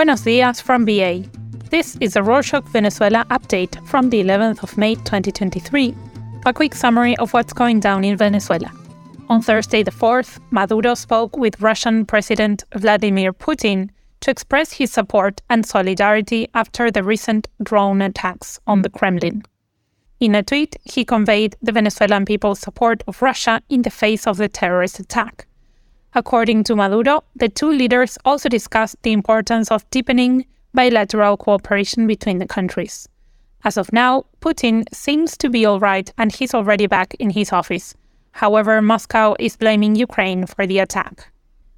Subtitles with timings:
[0.00, 1.24] Buenos dias from BA.
[1.68, 5.94] This is a Rorshok Venezuela update from the 11th of May 2023.
[6.46, 8.72] A quick summary of what's going down in Venezuela.
[9.28, 13.90] On Thursday the 4th, Maduro spoke with Russian President Vladimir Putin
[14.20, 19.42] to express his support and solidarity after the recent drone attacks on the Kremlin.
[20.18, 24.38] In a tweet, he conveyed the Venezuelan people's support of Russia in the face of
[24.38, 25.46] the terrorist attack.
[26.14, 32.38] According to Maduro, the two leaders also discussed the importance of deepening bilateral cooperation between
[32.38, 33.08] the countries.
[33.64, 37.52] As of now, Putin seems to be all right and he's already back in his
[37.52, 37.94] office.
[38.32, 41.30] However, Moscow is blaming Ukraine for the attack.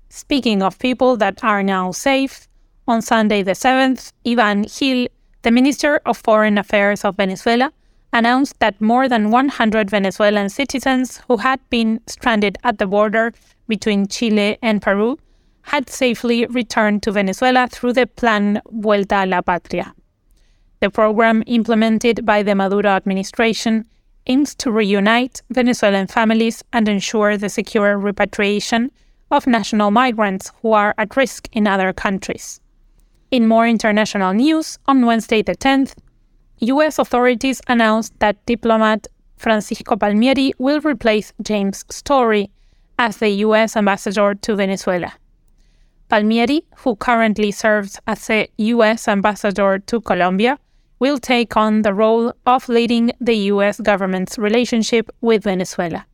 [0.09, 2.49] Speaking of people that are now safe,
[2.87, 5.09] on Sunday the 7th, Ivan Gil,
[5.43, 7.73] the Minister of Foreign Affairs of Venezuela,
[8.13, 13.33] announced that more than 100 Venezuelan citizens who had been stranded at the border
[13.69, 15.19] between Chile and Peru
[15.63, 19.95] had safely returned to Venezuela through the Plan Vuelta a la Patria.
[20.81, 23.87] The program implemented by the Maduro administration
[24.27, 28.91] aims to reunite Venezuelan families and ensure the secure repatriation
[29.31, 32.61] of national migrants who are at risk in other countries.
[33.31, 35.95] In more international news, on Wednesday the 10th,
[36.63, 42.51] US authorities announced that diplomat Francisco Palmieri will replace James Story
[43.01, 45.13] as the US ambassador to Venezuela.
[46.09, 50.57] Palmieri, who currently serves as the US ambassador to Colombia,
[51.01, 56.07] will take on the role of leading the US government's relationship with Venezuela.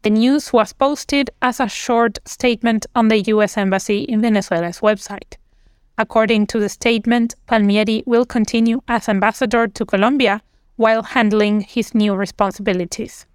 [0.00, 5.36] The news was posted as a short statement on the US Embassy in Venezuela's website.
[5.98, 10.42] According to the statement, Palmieri will continue as ambassador to Colombia
[10.76, 13.26] while handling his new responsibilities.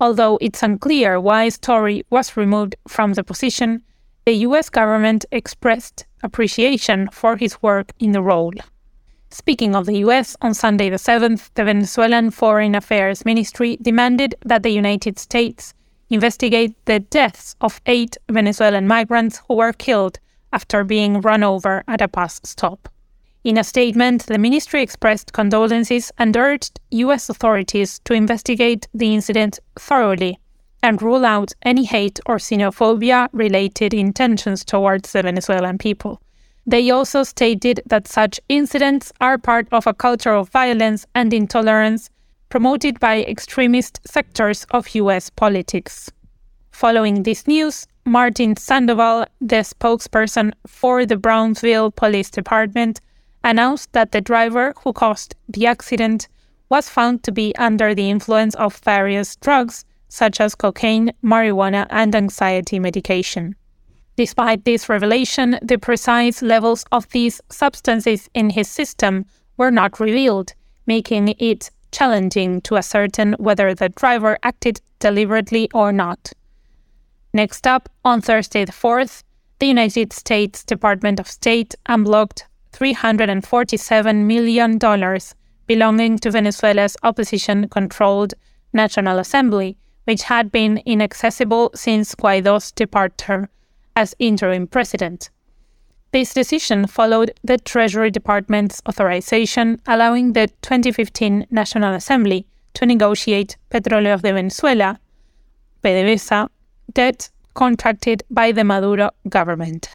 [0.00, 3.82] Although it's unclear why Story was removed from the position,
[4.24, 8.52] the US government expressed appreciation for his work in the role.
[9.30, 14.62] Speaking of the US, on Sunday the 7th, the Venezuelan Foreign Affairs Ministry demanded that
[14.62, 15.74] the United States
[16.10, 20.18] investigate the deaths of eight Venezuelan migrants who were killed
[20.56, 22.80] after being run over at a bus stop.
[23.44, 26.74] In a statement, the ministry expressed condolences and urged
[27.04, 29.54] US authorities to investigate the incident
[29.88, 30.32] thoroughly
[30.82, 36.20] and rule out any hate or xenophobia related intentions towards the Venezuelan people.
[36.66, 42.10] They also stated that such incidents are part of a culture of violence and intolerance
[42.48, 46.10] promoted by extremist sectors of US politics.
[46.76, 53.00] Following this news, Martin Sandoval, the spokesperson for the Brownsville Police Department,
[53.42, 56.28] announced that the driver who caused the accident
[56.68, 62.14] was found to be under the influence of various drugs such as cocaine, marijuana, and
[62.14, 63.56] anxiety medication.
[64.16, 69.24] Despite this revelation, the precise levels of these substances in his system
[69.56, 70.52] were not revealed,
[70.86, 76.34] making it challenging to ascertain whether the driver acted deliberately or not.
[77.36, 79.22] Next up, on Thursday the 4th,
[79.58, 84.78] the United States Department of State unblocked $347 million
[85.66, 88.32] belonging to Venezuela's opposition controlled
[88.72, 93.50] National Assembly, which had been inaccessible since Guaido's departure
[93.94, 95.28] as interim president.
[96.12, 104.22] This decision followed the Treasury Department's authorization allowing the 2015 National Assembly to negotiate Petróleos
[104.22, 104.98] de Venezuela,
[105.84, 106.48] PDVSA,
[106.96, 109.90] debt contracted by the Maduro government.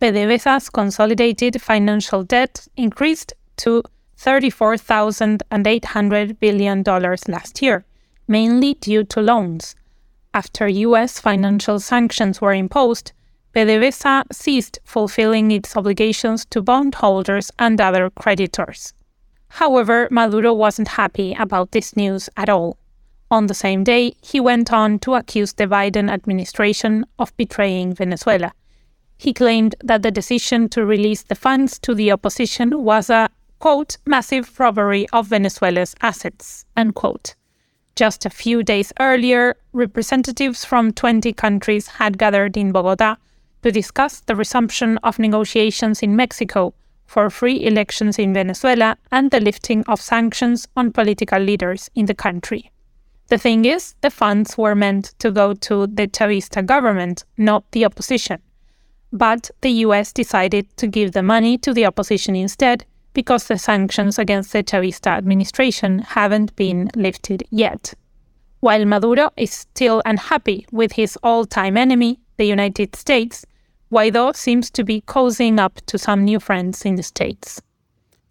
[0.00, 3.82] PDVSA's consolidated financial debt increased to
[4.18, 6.84] $34,800 billion
[7.28, 7.84] last year,
[8.28, 9.74] mainly due to loans.
[10.32, 13.10] After US financial sanctions were imposed,
[13.54, 18.94] PDVSA ceased fulfilling its obligations to bondholders and other creditors.
[19.48, 22.76] However, Maduro wasn't happy about this news at all.
[23.28, 28.52] On the same day, he went on to accuse the Biden administration of betraying Venezuela.
[29.18, 33.28] He claimed that the decision to release the funds to the opposition was a,
[33.58, 37.34] quote, massive robbery of Venezuela's assets, unquote.
[37.96, 43.16] Just a few days earlier, representatives from 20 countries had gathered in Bogota
[43.62, 46.74] to discuss the resumption of negotiations in Mexico
[47.06, 52.14] for free elections in Venezuela and the lifting of sanctions on political leaders in the
[52.14, 52.70] country.
[53.28, 57.84] The thing is, the funds were meant to go to the Chavista government, not the
[57.84, 58.40] opposition.
[59.12, 62.84] But the US decided to give the money to the opposition instead
[63.14, 67.94] because the sanctions against the Chavista administration haven't been lifted yet.
[68.60, 73.44] While Maduro is still unhappy with his all time enemy, the United States,
[73.92, 77.60] Guaido seems to be cozying up to some new friends in the States.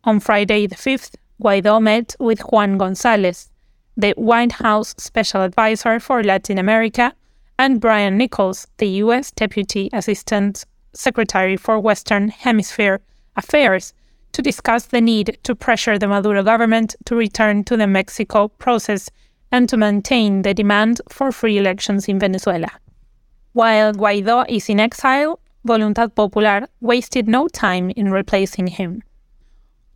[0.03, 3.49] On Friday the 5th, Guaido met with Juan Gonzalez,
[3.97, 7.13] the White House Special Advisor for Latin America,
[7.57, 9.31] and Brian Nichols, the U.S.
[9.31, 12.99] Deputy Assistant Secretary for Western Hemisphere
[13.35, 13.93] Affairs,
[14.33, 19.09] to discuss the need to pressure the Maduro government to return to the Mexico process
[19.51, 22.71] and to maintain the demand for free elections in Venezuela.
[23.53, 29.01] While Guaido is in exile, Voluntad Popular wasted no time in replacing him.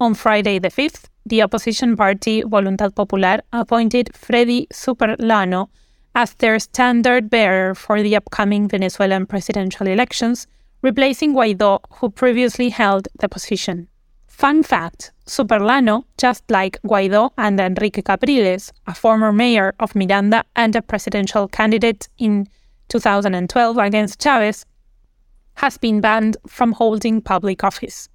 [0.01, 5.68] On Friday the 5th, the opposition party Voluntad Popular appointed Freddy Superlano
[6.16, 10.48] as their standard bearer for the upcoming Venezuelan presidential elections,
[10.81, 13.90] replacing Guaido, who previously held the position.
[14.28, 20.78] Fun fact Superlano, just like Guaido and Henrique Capriles, a former mayor of Miranda and
[20.78, 22.48] a presidential candidate in
[22.88, 24.66] 2012 against Chavez,
[25.56, 28.07] has been banned from holding public office.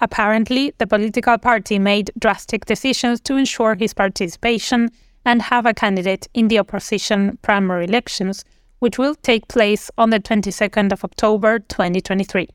[0.00, 4.90] Apparently, the political party made drastic decisions to ensure his participation
[5.24, 8.44] and have a candidate in the opposition primary elections,
[8.78, 12.48] which will take place on the 22nd of October 2023.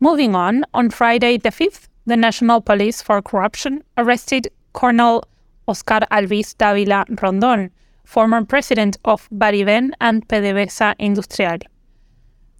[0.00, 5.24] Moving on, on Friday the 5th, the National Police for Corruption arrested Colonel
[5.66, 7.70] Oscar Alvis Davila Rondon,
[8.04, 11.58] former president of Variven and PDVSA Industrial.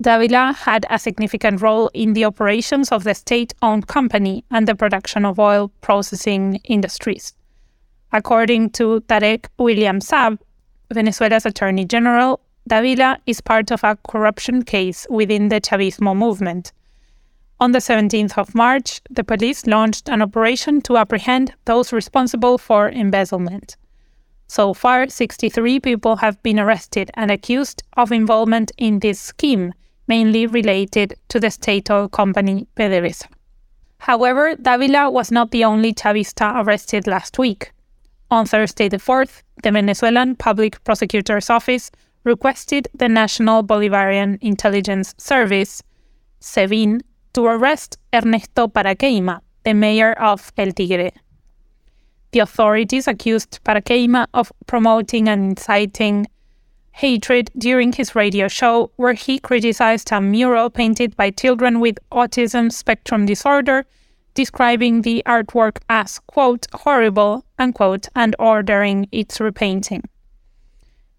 [0.01, 4.77] Davila had a significant role in the operations of the state owned company and the
[4.77, 7.35] production of oil processing industries.
[8.13, 10.39] According to Tarek William Saab,
[10.93, 16.71] Venezuela's Attorney General, Davila is part of a corruption case within the Chavismo movement.
[17.59, 22.89] On the 17th of March, the police launched an operation to apprehend those responsible for
[22.89, 23.77] embezzlement.
[24.47, 29.75] So far, 63 people have been arrested and accused of involvement in this scheme,
[30.09, 33.27] mainly related to the state oil company PDVSA.
[33.99, 37.73] However, Davila was not the only Chavista arrested last week.
[38.31, 41.91] On Thursday the 4th, the Venezuelan Public Prosecutor's Office
[42.25, 45.83] requested the National Bolivarian Intelligence Service,
[46.41, 47.01] SEBIN,
[47.35, 51.11] to arrest Ernesto Paraqueima, the mayor of El Tigre.
[52.33, 56.27] The authorities accused Paraqueima of promoting and inciting
[56.99, 62.73] hatred during his radio show, where he criticized a mural painted by children with autism
[62.73, 63.87] spectrum disorder,
[64.35, 70.03] describing the artwork as, quote, horrible, unquote, and ordering its repainting.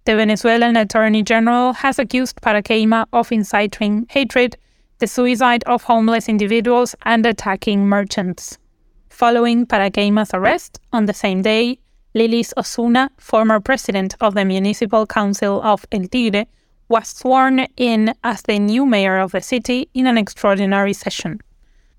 [0.03, 4.57] The Venezuelan Attorney General has accused Paraqueima of inciting hatred,
[4.97, 8.57] the suicide of homeless individuals, and attacking merchants.
[9.09, 11.79] Following Paraqueima's arrest on the same day,
[12.15, 16.45] Lilis Osuna, former president of the Municipal Council of El Tigre,
[16.87, 21.39] was sworn in as the new mayor of the city in an extraordinary session.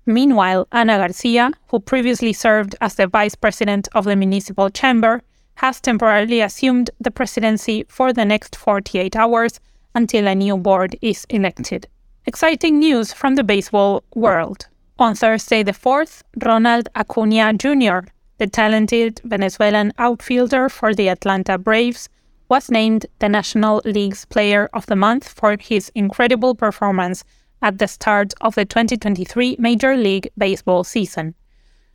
[0.05, 5.21] Meanwhile, Ana Garcia, who previously served as the vice president of the municipal chamber,
[5.55, 9.61] has temporarily assumed the presidency for the next 48 hours
[9.95, 11.87] until a new board is elected.
[12.25, 14.67] Exciting news from the baseball world.
[14.99, 18.11] On Thursday the 4th, Ronald Acuna Jr.,
[18.41, 22.09] the talented Venezuelan outfielder for the Atlanta Braves,
[22.49, 27.23] was named the National League's Player of the Month for his incredible performance
[27.61, 31.35] at the start of the 2023 Major League Baseball season.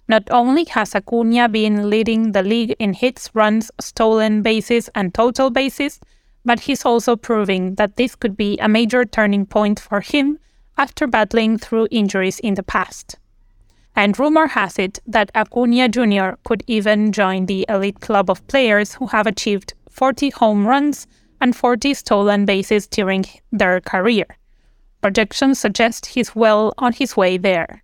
[0.06, 5.50] Not only has Acuna been leading the league in hits, runs, stolen bases, and total
[5.50, 5.98] bases,
[6.44, 10.38] but he's also proving that this could be a major turning point for him
[10.78, 13.16] after battling through injuries in the past.
[13.96, 16.36] And rumor has it that Acuna Jr.
[16.44, 21.06] could even join the elite club of players who have achieved 40 home runs
[21.40, 24.26] and 40 stolen bases during their career.
[25.00, 27.82] Projections suggest he's well on his way there.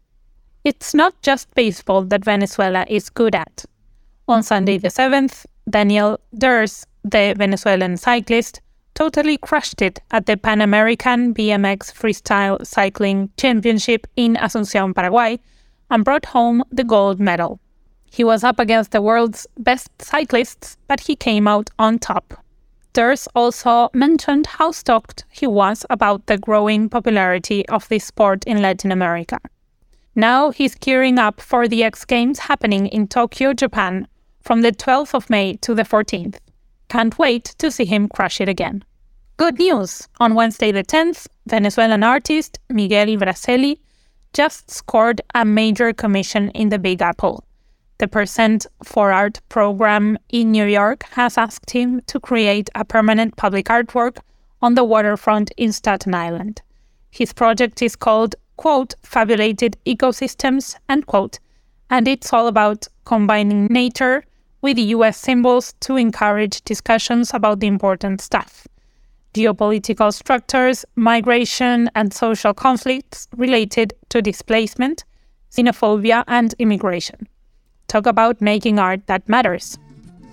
[0.65, 3.65] It's not just baseball that Venezuela is good at.
[4.29, 8.61] On Sunday the 7th, Daniel Dhers, the Venezuelan cyclist,
[8.95, 15.39] totally crushed it at the Pan American BMX Freestyle Cycling Championship in Asunción, Paraguay,
[15.93, 17.61] and brought home the gold medal.
[18.11, 22.43] He was up against the world's best cyclists, but he came out on top.
[22.95, 28.61] Dhers also mentioned how stoked he was about the growing popularity of this sport in
[28.61, 29.39] Latin America.
[30.15, 34.09] Now he's gearing up for the X Games happening in Tokyo, Japan,
[34.41, 36.37] from the 12th of May to the 14th.
[36.89, 38.85] Can't wait to see him crush it again.
[39.39, 40.09] Good news!
[40.21, 43.79] On Wednesday the 10th, Venezuelan artist Miguel Braceli
[44.33, 47.45] just scored a major commission in the Big Apple.
[47.99, 53.37] The Percent for Art program in New York has asked him to create a permanent
[53.37, 54.19] public artwork
[54.61, 56.63] on the waterfront in Staten Island.
[57.11, 61.39] His project is called, quote, Fabulated Ecosystems, end quote,
[61.91, 64.25] and it's all about combining nature
[64.63, 68.67] with US symbols to encourage discussions about the important stuff
[69.35, 75.05] geopolitical structures, migration, and social conflicts related to displacement,
[75.51, 77.27] xenophobia, and immigration.
[77.89, 79.79] Talk about making art that matters.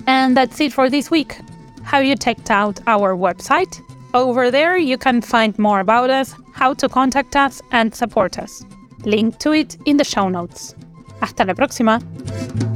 [0.07, 1.35] And that's it for this week.
[1.83, 3.79] Have you checked out our website?
[4.13, 8.63] Over there, you can find more about us, how to contact us, and support us.
[9.05, 10.75] Link to it in the show notes.
[11.21, 12.68] Hasta la próxima.